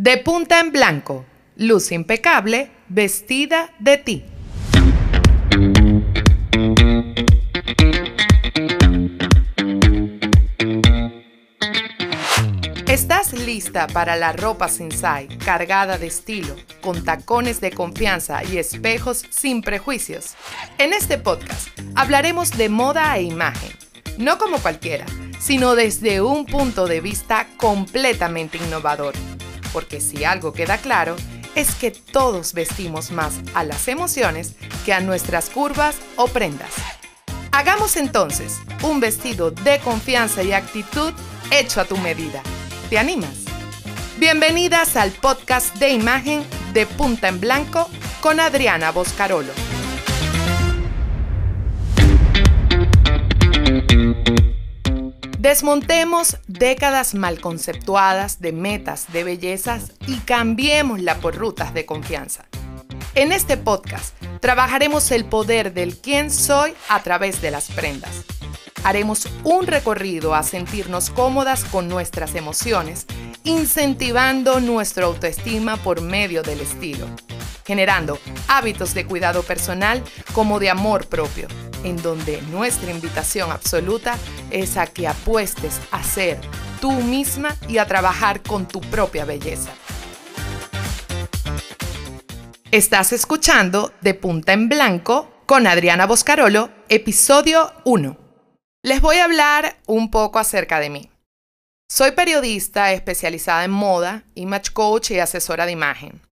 [0.00, 4.24] De punta en blanco, luz impecable, vestida de ti.
[12.86, 19.24] ¿Estás lista para la ropa sensai cargada de estilo, con tacones de confianza y espejos
[19.30, 20.36] sin prejuicios?
[20.78, 23.72] En este podcast hablaremos de moda e imagen,
[24.16, 25.06] no como cualquiera,
[25.40, 29.14] sino desde un punto de vista completamente innovador.
[29.72, 31.16] Porque si algo queda claro,
[31.54, 36.72] es que todos vestimos más a las emociones que a nuestras curvas o prendas.
[37.52, 41.12] Hagamos entonces un vestido de confianza y actitud
[41.50, 42.42] hecho a tu medida.
[42.90, 43.44] ¿Te animas?
[44.18, 47.88] Bienvenidas al podcast de imagen de Punta en Blanco
[48.20, 49.52] con Adriana Boscarolo.
[55.48, 62.44] Desmontemos décadas mal conceptuadas de metas de bellezas y cambiémosla por rutas de confianza.
[63.14, 68.26] En este podcast trabajaremos el poder del quién soy a través de las prendas
[68.84, 73.06] haremos un recorrido a sentirnos cómodas con nuestras emociones,
[73.44, 77.06] incentivando nuestra autoestima por medio del estilo,
[77.68, 80.02] generando hábitos de cuidado personal
[80.32, 81.48] como de amor propio,
[81.84, 84.16] en donde nuestra invitación absoluta
[84.50, 86.40] es a que apuestes a ser
[86.80, 89.70] tú misma y a trabajar con tu propia belleza.
[92.70, 98.16] Estás escuchando De Punta en Blanco con Adriana Boscarolo, episodio 1.
[98.82, 101.10] Les voy a hablar un poco acerca de mí.
[101.90, 106.27] Soy periodista especializada en moda, image coach y asesora de imagen.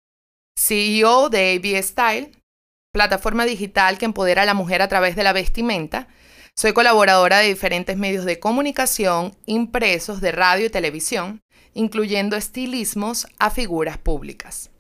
[0.56, 2.32] CEO de AB Style,
[2.92, 6.08] plataforma digital que empodera a la mujer a través de la vestimenta.
[6.56, 11.40] Soy colaboradora de diferentes medios de comunicación, impresos, de radio y televisión,
[11.72, 14.70] incluyendo estilismos a figuras públicas.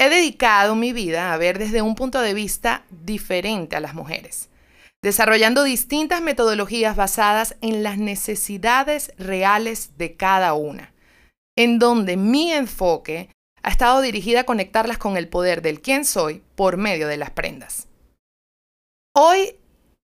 [0.00, 4.50] He dedicado mi vida a ver desde un punto de vista diferente a las mujeres
[5.02, 10.92] desarrollando distintas metodologías basadas en las necesidades reales de cada una,
[11.56, 13.30] en donde mi enfoque
[13.62, 17.30] ha estado dirigida a conectarlas con el poder del quién soy por medio de las
[17.30, 17.88] prendas.
[19.14, 19.56] Hoy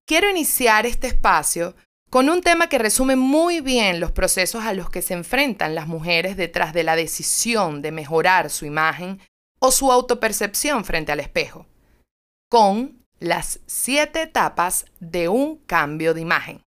[0.06, 1.74] quiero iniciar este espacio
[2.10, 5.86] con un tema que resume muy bien los procesos a los que se enfrentan las
[5.86, 9.20] mujeres detrás de la decisión de mejorar su imagen
[9.58, 11.66] o su autopercepción frente al espejo,
[12.48, 16.65] con las siete etapas de un cambio de imagen.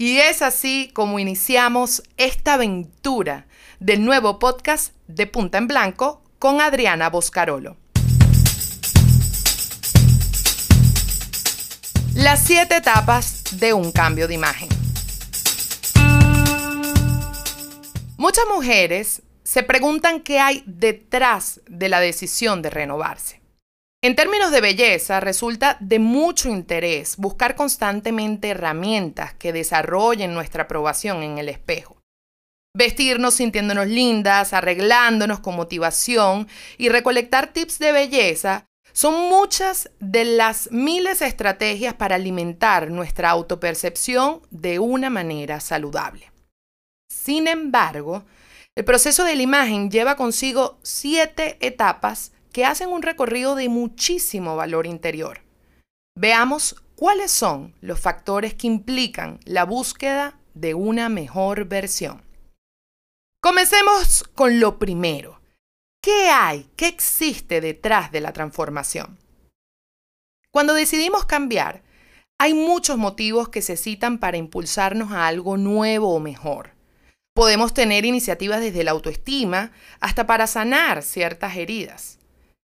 [0.00, 3.48] Y es así como iniciamos esta aventura
[3.80, 7.76] del nuevo podcast de Punta en Blanco con Adriana Boscarolo.
[12.14, 14.68] Las siete etapas de un cambio de imagen.
[18.18, 23.40] Muchas mujeres se preguntan qué hay detrás de la decisión de renovarse.
[24.00, 31.24] En términos de belleza, resulta de mucho interés buscar constantemente herramientas que desarrollen nuestra aprobación
[31.24, 31.96] en el espejo.
[32.76, 40.70] Vestirnos sintiéndonos lindas, arreglándonos con motivación y recolectar tips de belleza son muchas de las
[40.70, 46.30] miles de estrategias para alimentar nuestra autopercepción de una manera saludable.
[47.10, 48.24] Sin embargo,
[48.76, 54.56] el proceso de la imagen lleva consigo siete etapas que hacen un recorrido de muchísimo
[54.56, 55.42] valor interior.
[56.16, 62.20] Veamos cuáles son los factores que implican la búsqueda de una mejor versión.
[63.40, 65.40] Comencemos con lo primero.
[66.02, 66.68] ¿Qué hay?
[66.74, 69.18] ¿Qué existe detrás de la transformación?
[70.50, 71.84] Cuando decidimos cambiar,
[72.40, 76.72] hay muchos motivos que se citan para impulsarnos a algo nuevo o mejor.
[77.36, 79.70] Podemos tener iniciativas desde la autoestima
[80.00, 82.17] hasta para sanar ciertas heridas.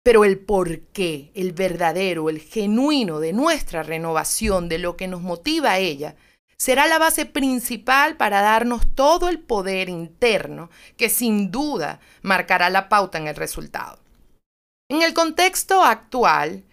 [0.05, 5.71] Pero el porqué, el verdadero, el genuino de nuestra renovación, de lo que nos motiva
[5.71, 6.15] a ella,
[6.57, 12.87] será la base principal para darnos todo el poder interno que sin duda marcará la
[12.87, 13.97] pauta en el resultado.
[14.91, 16.63] En el contexto actual,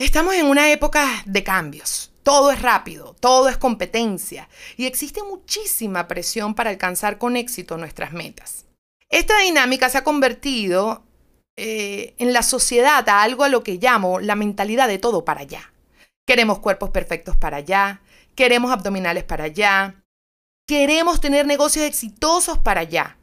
[0.00, 2.12] estamos en una época de cambios.
[2.22, 4.48] Todo es rápido, todo es competencia
[4.78, 8.64] y existe muchísima presión para alcanzar con éxito nuestras metas.
[9.10, 11.02] Esta dinámica se ha convertido
[11.60, 15.40] eh, en la sociedad a algo a lo que llamo la mentalidad de todo para
[15.40, 15.72] allá.
[16.24, 18.00] Queremos cuerpos perfectos para allá,
[18.36, 19.96] queremos abdominales para allá,
[20.68, 23.18] queremos tener negocios exitosos para allá.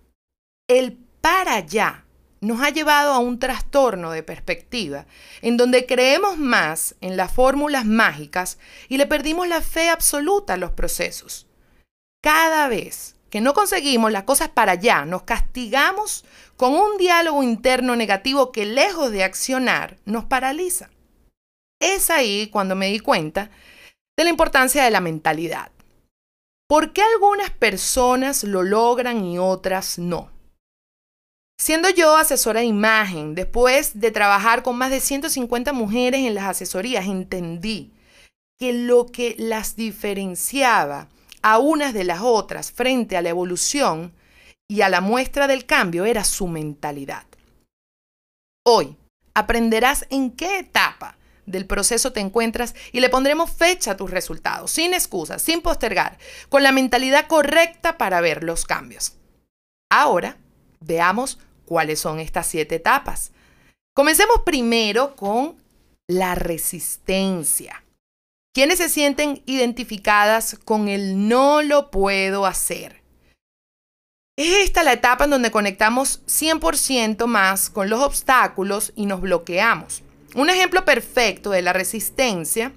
[0.68, 2.06] El para allá
[2.42, 5.06] nos ha llevado a un trastorno de perspectiva,
[5.42, 8.60] en donde creemos más en las fórmulas mágicas
[8.90, 11.48] y le perdimos la fe absoluta a los procesos.
[12.22, 16.25] Cada vez que no conseguimos las cosas para allá, nos castigamos
[16.57, 20.89] con un diálogo interno negativo que lejos de accionar nos paraliza.
[21.81, 23.50] Es ahí cuando me di cuenta
[24.18, 25.72] de la importancia de la mentalidad.
[26.68, 30.31] ¿Por qué algunas personas lo logran y otras no?
[31.60, 36.45] Siendo yo asesora de imagen, después de trabajar con más de 150 mujeres en las
[36.45, 37.94] asesorías, entendí
[38.57, 41.07] que lo que las diferenciaba
[41.45, 44.15] a unas de las otras frente a la evolución
[44.68, 47.27] y a la muestra del cambio era su mentalidad.
[48.65, 48.97] Hoy
[49.36, 54.71] aprenderás en qué etapa del proceso te encuentras y le pondremos fecha a tus resultados,
[54.71, 56.18] sin excusas, sin postergar,
[56.50, 59.13] con la mentalidad correcta para ver los cambios.
[59.91, 60.39] Ahora,
[60.80, 63.33] veamos cuáles son estas siete etapas.
[63.94, 65.62] Comencemos primero con
[66.07, 67.85] la resistencia.
[68.56, 73.04] ¿Quiénes se sienten identificadas con el no lo puedo hacer?
[74.38, 80.04] Es esta la etapa en donde conectamos 100% más con los obstáculos y nos bloqueamos.
[80.36, 82.72] Un ejemplo perfecto de la resistencia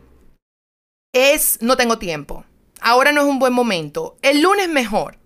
[1.13, 2.45] es no tengo tiempo.
[2.81, 4.17] Ahora no es un buen momento.
[4.21, 5.21] El lunes mejor.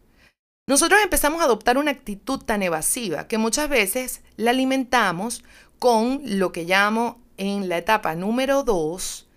[0.67, 5.45] Nosotros empezamos a adoptar una actitud tan evasiva que muchas veces la alimentamos
[5.79, 9.31] con lo que llamo en la etapa número dos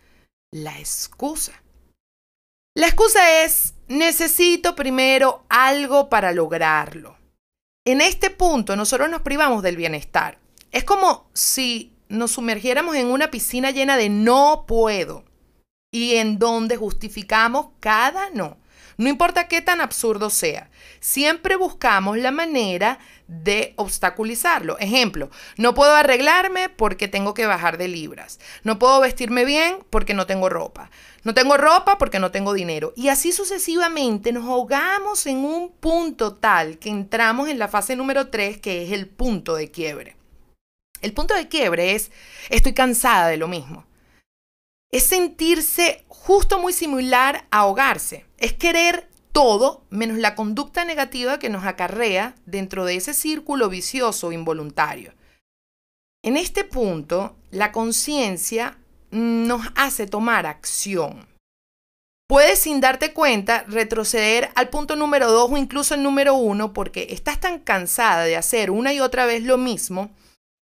[0.56, 1.52] la excusa.
[2.76, 7.18] La excusa es necesito primero algo para lograrlo.
[7.86, 10.40] En este punto nosotros nos privamos del bienestar.
[10.72, 15.26] Es como si nos sumergiéramos en una piscina llena de no puedo
[15.92, 18.58] y en donde justificamos cada no.
[18.98, 20.70] No importa qué tan absurdo sea,
[21.00, 24.78] siempre buscamos la manera de obstaculizarlo.
[24.80, 28.40] Ejemplo, no puedo arreglarme porque tengo que bajar de libras.
[28.64, 30.90] No puedo vestirme bien porque no tengo ropa.
[31.24, 32.94] No tengo ropa porque no tengo dinero.
[32.96, 38.30] Y así sucesivamente nos ahogamos en un punto tal que entramos en la fase número
[38.30, 40.16] 3, que es el punto de quiebre.
[41.02, 42.12] El punto de quiebre es,
[42.50, 43.86] estoy cansada de lo mismo.
[44.92, 48.26] Es sentirse justo muy similar a ahogarse.
[48.38, 54.32] Es querer todo menos la conducta negativa que nos acarrea dentro de ese círculo vicioso
[54.32, 55.14] involuntario.
[56.24, 58.78] En este punto, la conciencia
[59.12, 61.28] nos hace tomar acción.
[62.28, 67.08] Puedes sin darte cuenta retroceder al punto número 2 o incluso el número 1 porque
[67.12, 70.10] estás tan cansada de hacer una y otra vez lo mismo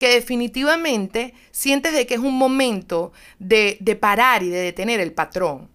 [0.04, 5.14] que definitivamente sientes de que es un momento de, de parar y de detener el
[5.14, 5.70] patrón.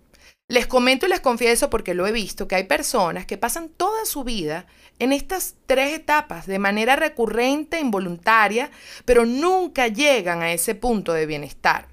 [0.49, 4.05] Les comento y les confieso porque lo he visto, que hay personas que pasan toda
[4.05, 4.67] su vida
[4.99, 8.71] en estas tres etapas de manera recurrente, involuntaria,
[9.07, 11.89] pero nunca llegan a ese punto de bienestar.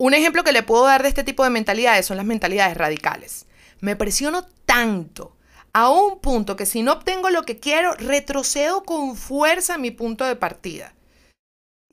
[0.00, 3.44] Un ejemplo que le puedo dar de este tipo de mentalidades son las mentalidades radicales.
[3.80, 5.36] Me presiono tanto
[5.74, 9.90] a un punto que si no obtengo lo que quiero, retrocedo con fuerza a mi
[9.90, 10.93] punto de partida.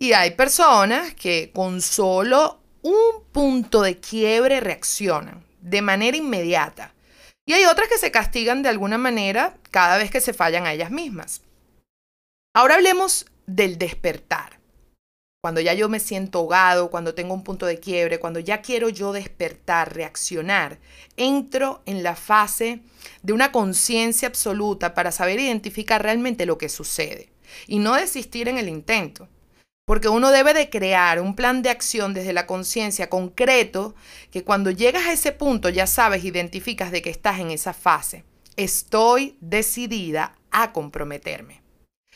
[0.01, 6.95] Y hay personas que con solo un punto de quiebre reaccionan de manera inmediata.
[7.45, 10.74] Y hay otras que se castigan de alguna manera cada vez que se fallan a
[10.74, 11.44] ellas mismas.
[12.56, 14.59] Ahora hablemos del despertar.
[15.39, 18.89] Cuando ya yo me siento ahogado, cuando tengo un punto de quiebre, cuando ya quiero
[18.89, 20.80] yo despertar, reaccionar,
[21.15, 22.80] entro en la fase
[23.21, 27.30] de una conciencia absoluta para saber identificar realmente lo que sucede
[27.68, 29.30] y no desistir en el intento.
[29.92, 33.94] Porque uno debe de crear un plan de acción desde la conciencia concreto
[34.31, 38.24] que cuando llegas a ese punto ya sabes, identificas de que estás en esa fase.
[38.56, 41.62] Estoy decidida a comprometerme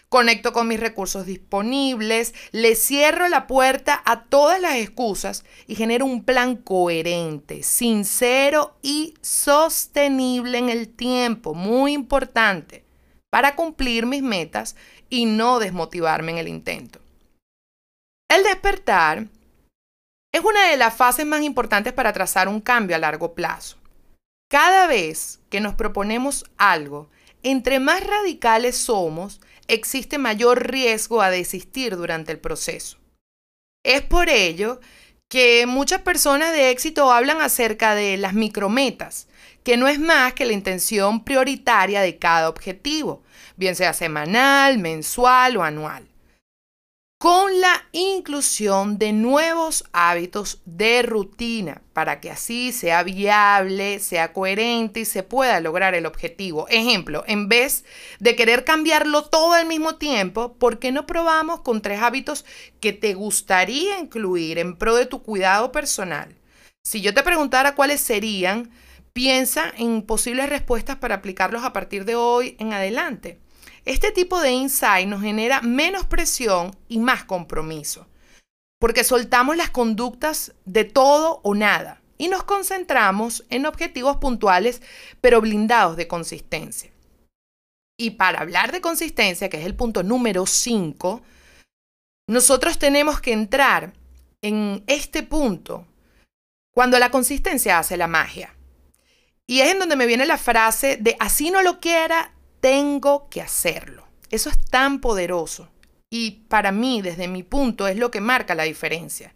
[0.08, 6.06] conecto con mis recursos disponibles, le cierro la puerta a todas las excusas y genero
[6.06, 12.86] un plan coherente, sincero y sostenible en el tiempo, muy importante,
[13.30, 14.78] para cumplir mis metas
[15.10, 17.05] y no desmotivarme en el intento.
[18.36, 19.28] El despertar
[20.34, 23.78] es una de las fases más importantes para trazar un cambio a largo plazo.
[24.52, 27.10] Cada vez que nos proponemos algo,
[27.44, 29.40] entre más radicales somos,
[29.70, 32.98] existe mayor riesgo a desistir durante el proceso.
[33.86, 34.82] Es por ello
[35.30, 39.30] que muchas personas de éxito hablan acerca de las micrometas,
[39.64, 43.24] que no es más que la intención prioritaria de cada objetivo,
[43.56, 46.06] bien sea semanal, mensual o anual
[47.18, 55.00] con la inclusión de nuevos hábitos de rutina para que así sea viable, sea coherente
[55.00, 56.68] y se pueda lograr el objetivo.
[56.68, 57.86] Ejemplo, en vez
[58.20, 62.46] de querer cambiarlo todo al mismo tiempo, ¿por qué no probamos con tres hábitos
[62.80, 66.36] que te gustaría incluir en pro de tu cuidado personal?
[66.84, 68.72] Si yo te preguntara cuáles serían,
[69.16, 73.40] Piensa en posibles respuestas para aplicarlos a partir de hoy en adelante.
[73.86, 78.08] Este tipo de insight nos genera menos presión y más compromiso,
[78.80, 84.82] porque soltamos las conductas de todo o nada y nos concentramos en objetivos puntuales
[85.22, 86.92] pero blindados de consistencia.
[87.98, 91.22] Y para hablar de consistencia, que es el punto número 5,
[92.28, 93.94] nosotros tenemos que entrar
[94.42, 95.86] en este punto
[96.74, 98.54] cuando la consistencia hace la magia.
[99.48, 102.35] Y es en donde me viene la frase de así no lo quiera,
[102.66, 104.08] tengo que hacerlo.
[104.32, 105.70] Eso es tan poderoso.
[106.10, 109.36] Y para mí, desde mi punto, es lo que marca la diferencia.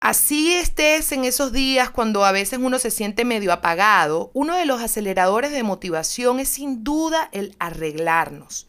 [0.00, 4.66] Así estés en esos días cuando a veces uno se siente medio apagado, uno de
[4.66, 8.66] los aceleradores de motivación es sin duda el arreglarnos.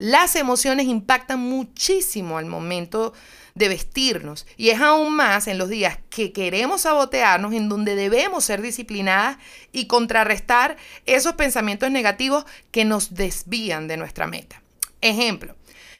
[0.00, 3.12] Las emociones impactan muchísimo al momento
[3.54, 8.44] de vestirnos y es aún más en los días que queremos sabotearnos en donde debemos
[8.44, 9.36] ser disciplinadas
[9.72, 14.62] y contrarrestar esos pensamientos negativos que nos desvían de nuestra meta.
[15.02, 15.54] Ejemplo,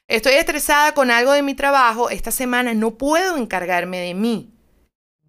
[0.08, 4.50] estoy estresada con algo de mi trabajo, esta semana no puedo encargarme de mí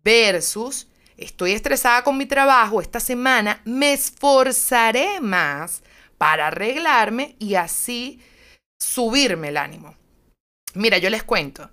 [0.01, 0.88] versus
[1.18, 5.84] estoy estresada con mi trabajo, esta semana me esforzaré más
[6.18, 8.22] para arreglarme y así
[8.82, 9.96] subirme el ánimo.
[10.74, 11.70] Mira, yo les cuento.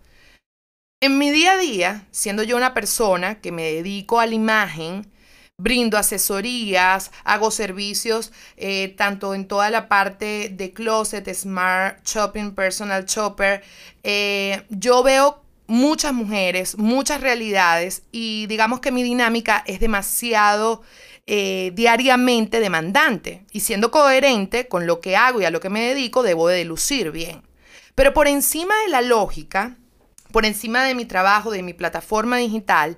[1.00, 5.10] En mi día a día, siendo yo una persona que me dedico a la imagen,
[5.56, 13.04] brindo asesorías, hago servicios eh, tanto en toda la parte de closet, smart shopping, personal
[13.06, 13.62] shopper,
[14.02, 20.82] eh, yo veo muchas mujeres, muchas realidades y digamos que mi dinámica es demasiado
[21.30, 25.82] eh, diariamente demandante y siendo coherente con lo que hago y a lo que me
[25.82, 27.42] dedico, debo de lucir bien.
[27.94, 29.76] Pero por encima de la lógica,
[30.32, 32.96] por encima de mi trabajo, de mi plataforma digital,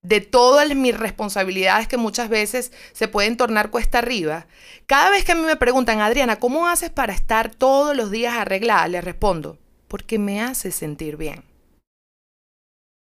[0.00, 4.46] de todas mis responsabilidades que muchas veces se pueden tornar cuesta arriba,
[4.86, 8.36] cada vez que a mí me preguntan, Adriana, ¿cómo haces para estar todos los días
[8.36, 8.86] arreglada?
[8.86, 9.58] Les respondo,
[9.88, 11.42] porque me hace sentir bien.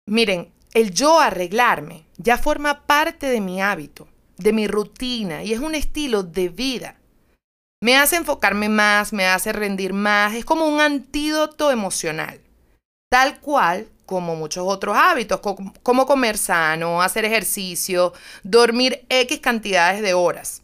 [0.05, 4.07] Miren, el yo arreglarme ya forma parte de mi hábito
[4.37, 6.95] de mi rutina y es un estilo de vida.
[7.81, 12.41] Me hace enfocarme más, me hace rendir más, es como un antídoto emocional,
[13.09, 15.41] tal cual como muchos otros hábitos,
[15.83, 20.63] como comer sano, hacer ejercicio, dormir X cantidades de horas.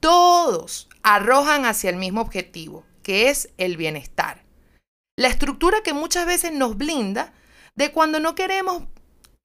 [0.00, 4.42] Todos arrojan hacia el mismo objetivo, que es el bienestar.
[5.16, 7.32] La estructura que muchas veces nos blinda
[7.74, 8.84] de cuando no queremos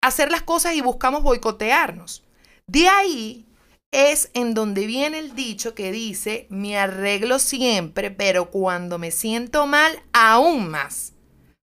[0.02, 2.24] hacer las cosas y buscamos boicotearnos.
[2.66, 3.46] De ahí
[3.94, 9.68] es en donde viene el dicho que dice, me arreglo siempre, pero cuando me siento
[9.68, 11.14] mal, aún más.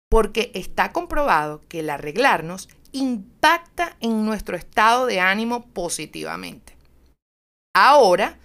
[0.08, 6.76] Porque está comprobado que el arreglarnos impacta en nuestro estado de ánimo positivamente.
[7.74, 8.38] Ahora,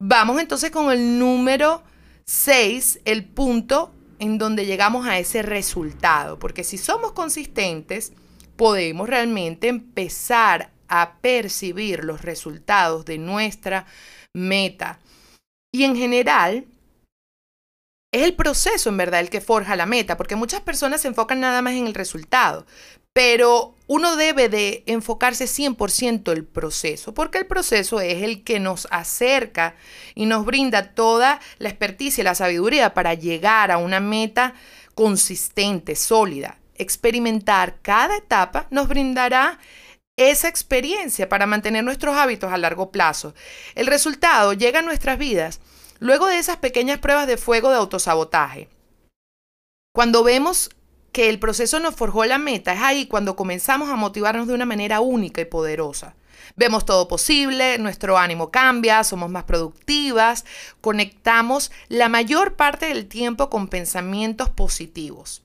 [0.00, 1.82] vamos entonces con el número
[2.26, 6.38] 6, el punto en donde llegamos a ese resultado.
[6.38, 8.12] Porque si somos consistentes,
[8.56, 13.86] podemos realmente empezar a percibir los resultados de nuestra
[14.34, 14.98] meta.
[15.72, 16.66] Y en general,
[18.12, 21.40] es el proceso en verdad el que forja la meta, porque muchas personas se enfocan
[21.40, 22.66] nada más en el resultado,
[23.12, 28.88] pero uno debe de enfocarse 100% el proceso, porque el proceso es el que nos
[28.90, 29.76] acerca
[30.14, 34.54] y nos brinda toda la experticia y la sabiduría para llegar a una meta
[34.94, 36.58] consistente, sólida.
[36.76, 39.58] Experimentar cada etapa nos brindará
[40.28, 43.34] esa experiencia para mantener nuestros hábitos a largo plazo.
[43.74, 45.60] El resultado llega a nuestras vidas
[45.98, 48.68] luego de esas pequeñas pruebas de fuego de autosabotaje.
[49.94, 50.70] Cuando vemos
[51.12, 54.66] que el proceso nos forjó la meta, es ahí cuando comenzamos a motivarnos de una
[54.66, 56.14] manera única y poderosa.
[56.56, 60.44] Vemos todo posible, nuestro ánimo cambia, somos más productivas,
[60.80, 65.42] conectamos la mayor parte del tiempo con pensamientos positivos.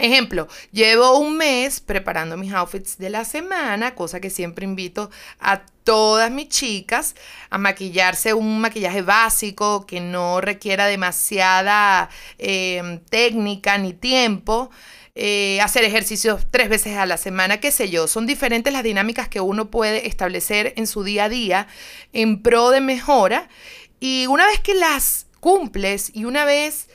[0.00, 5.60] Ejemplo, llevo un mes preparando mis outfits de la semana, cosa que siempre invito a
[5.84, 7.14] todas mis chicas
[7.50, 14.70] a maquillarse un maquillaje básico que no requiera demasiada em, técnica ni tiempo.
[15.14, 18.06] Eh, hacer ejercicios tres veces a la semana, qué sé yo.
[18.06, 21.66] Son diferentes las dinámicas que uno puede establecer en su día a día
[22.14, 23.50] en pro de mejora.
[23.98, 26.88] Y una vez que las cumples y una vez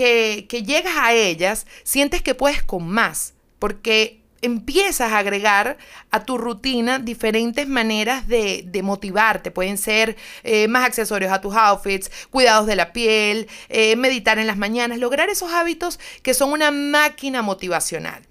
[0.00, 5.76] que, llegas a ellas, sientes que puedes con más, porque empiezas a agregar
[6.10, 9.50] a tu rutina diferentes maneras de, motivarte.
[9.50, 14.46] Pueden ser eh, más accesorios a tus outfits, cuidados de la piel, eh, meditar en
[14.46, 18.26] las mañanas, lograr esos hábitos que son una máquina motivacional.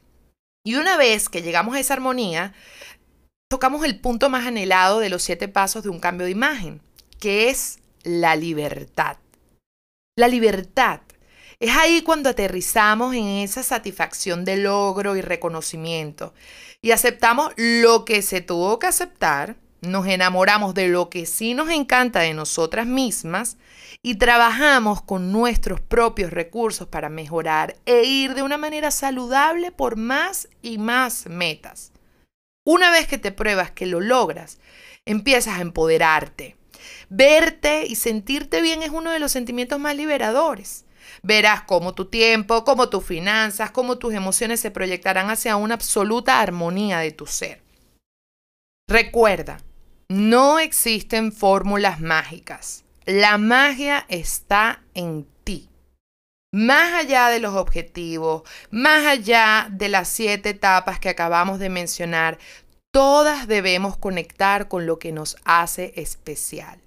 [0.66, 2.54] Y una vez que llegamos a esa armonía,
[3.48, 6.82] tocamos el punto más anhelado de los siete pasos de un cambio de imagen,
[7.20, 9.18] que es la libertad.
[10.18, 11.02] La libertad.
[11.60, 16.34] Es ahí cuando aterrizamos en esa satisfacción de logro y reconocimiento
[16.82, 21.70] y aceptamos lo que se tuvo que aceptar, nos enamoramos de lo que sí nos
[21.70, 23.58] encanta de nosotras mismas
[24.02, 29.98] y trabajamos con nuestros propios recursos para mejorar e ir de una manera saludable por
[29.98, 31.92] más y más metas.
[32.66, 34.60] Una vez que te pruebas que lo logras,
[35.06, 36.56] empiezas a empoderarte.
[37.10, 40.86] Verte y sentirte bien es uno de los sentimientos más liberadores.
[41.24, 46.40] Verás cómo tu tiempo, cómo tus finanzas, cómo tus emociones se proyectarán hacia una absoluta
[46.40, 47.62] armonía de tu ser.
[48.88, 49.60] Recuerda,
[50.08, 52.84] no existen fórmulas mágicas.
[53.06, 55.70] La magia está en ti.
[56.52, 62.40] Más allá de los objetivos, más allá de las siete etapas que acabamos de mencionar,
[62.92, 66.80] todas debemos conectar con lo que nos hace especial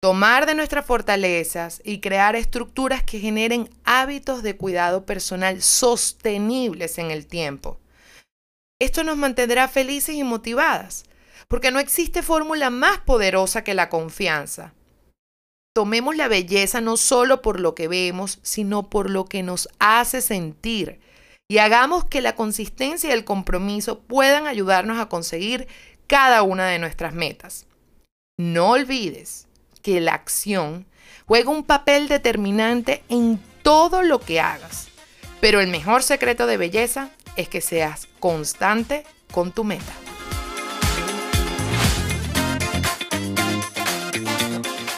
[0.00, 7.10] tomar de nuestras fortalezas y crear estructuras que generen hábitos de cuidado personal sostenibles en
[7.10, 7.80] el tiempo.
[8.80, 11.04] Esto nos mantendrá felices y motivadas,
[11.48, 14.72] porque no existe fórmula más poderosa que la confianza.
[15.74, 20.20] Tomemos la belleza no solo por lo que vemos, sino por lo que nos hace
[20.20, 21.00] sentir,
[21.50, 25.66] y hagamos que la consistencia y el compromiso puedan ayudarnos a conseguir
[26.06, 27.66] cada una de nuestras metas.
[28.38, 29.47] No olvides
[29.88, 30.84] que la acción
[31.24, 34.88] juega un papel determinante en todo lo que hagas.
[35.40, 39.94] Pero el mejor secreto de belleza es que seas constante con tu meta.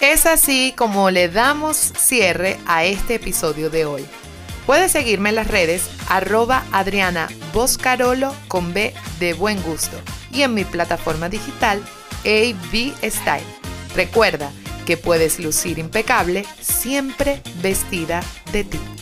[0.00, 4.04] Es así como le damos cierre a este episodio de hoy.
[4.66, 9.96] Puedes seguirme en las redes arroba Adriana Boscarolo con B de buen gusto
[10.32, 11.80] y en mi plataforma digital
[12.24, 13.46] AB Style.
[13.94, 14.50] Recuerda,
[14.86, 18.22] que puedes lucir impecable siempre vestida
[18.52, 18.99] de ti.